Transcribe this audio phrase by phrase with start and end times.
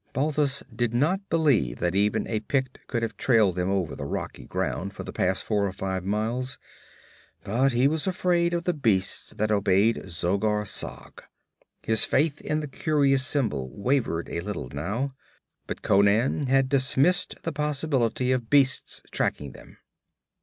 [0.13, 4.45] Balthus did not believe that even a Pict could have trailed them over the rocky
[4.45, 6.57] ground for the past four or five miles,
[7.43, 11.21] but he was afraid of the beasts that obeyed Zogar Sag.
[11.83, 15.13] His faith in the curious symbol wavered a little now.
[15.67, 19.77] But Conan had dismissed the possibility of beasts tracking them.